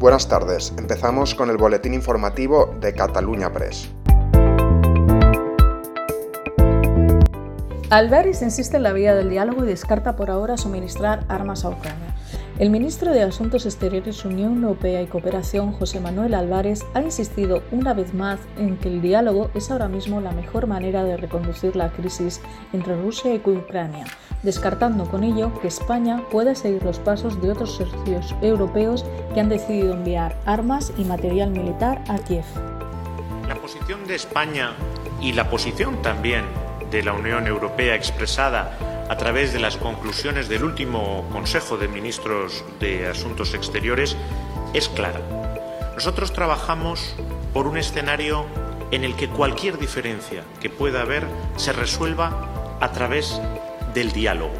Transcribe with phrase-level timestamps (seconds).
[0.00, 3.90] Buenas tardes, empezamos con el boletín informativo de Cataluña Press.
[7.90, 12.14] Alberis insiste en la vía del diálogo y descarta por ahora suministrar armas a Ucrania.
[12.60, 17.94] El ministro de Asuntos Exteriores, Unión Europea y Cooperación, José Manuel Álvarez, ha insistido una
[17.94, 21.90] vez más en que el diálogo es ahora mismo la mejor manera de reconducir la
[21.90, 22.42] crisis
[22.74, 24.04] entre Rusia y Ucrania,
[24.42, 29.48] descartando con ello que España pueda seguir los pasos de otros socios europeos que han
[29.48, 32.44] decidido enviar armas y material militar a Kiev.
[33.48, 34.72] La posición de España
[35.22, 36.44] y la posición también
[36.90, 42.64] de la Unión Europea expresada a través de las conclusiones del último Consejo de Ministros
[42.78, 44.16] de Asuntos Exteriores
[44.72, 45.20] es clara.
[45.96, 47.16] Nosotros trabajamos
[47.52, 48.46] por un escenario
[48.92, 53.40] en el que cualquier diferencia que pueda haber se resuelva a través
[53.94, 54.54] del diálogo.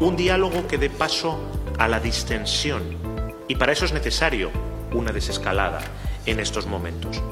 [0.00, 1.40] Un diálogo que dé paso
[1.78, 2.82] a la distensión
[3.48, 4.50] y para eso es necesario
[4.92, 5.80] una desescalada
[6.26, 7.22] en estos momentos.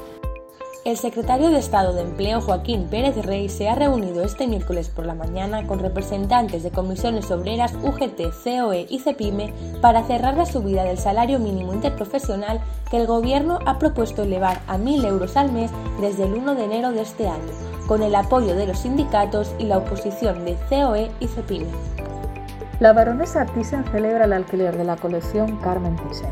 [0.85, 5.07] El secretario de Estado de Empleo Joaquín Pérez Rey se ha reunido este miércoles por
[5.07, 10.83] la mañana con representantes de comisiones obreras UGT, COE y CEPIME para cerrar la subida
[10.83, 15.71] del salario mínimo interprofesional que el Gobierno ha propuesto elevar a 1.000 euros al mes
[16.01, 17.51] desde el 1 de enero de este año,
[17.87, 21.65] con el apoyo de los sindicatos y la oposición de COE y CEPIME.
[22.79, 26.29] La baronesa Thyssen celebra el alquiler de la colección Carmen Thyssen.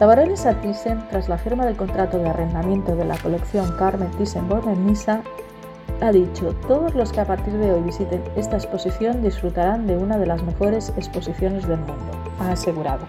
[0.00, 5.20] La baronesa Thyssen, tras la firma del contrato de arrendamiento de la colección Carmen Thyssen-Bornemisza,
[6.00, 10.16] ha dicho, todos los que a partir de hoy visiten esta exposición disfrutarán de una
[10.16, 13.04] de las mejores exposiciones del mundo, ha asegurado.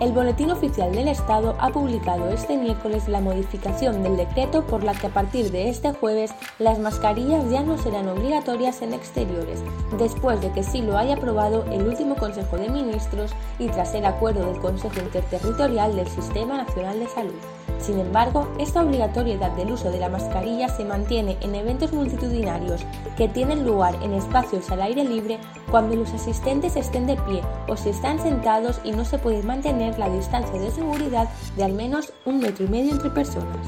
[0.00, 4.94] El Boletín Oficial del Estado ha publicado este miércoles la modificación del decreto por la
[4.94, 9.62] que a partir de este jueves las mascarillas ya no serán obligatorias en exteriores,
[9.98, 14.06] después de que sí lo haya aprobado el último Consejo de Ministros y tras el
[14.06, 17.59] acuerdo del Consejo Interterritorial del Sistema Nacional de Salud.
[17.80, 22.82] Sin embargo, esta obligatoriedad del uso de la mascarilla se mantiene en eventos multitudinarios
[23.16, 25.38] que tienen lugar en espacios al aire libre
[25.70, 29.98] cuando los asistentes estén de pie o si están sentados y no se puede mantener
[29.98, 33.66] la distancia de seguridad de al menos un metro y medio entre personas.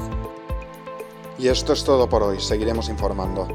[1.39, 3.47] Y esto es todo por hoy, seguiremos informando.